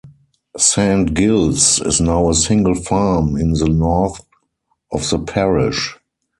[0.57, 4.19] Saint Giles is now a single farm in the north
[4.91, 5.95] of the parish.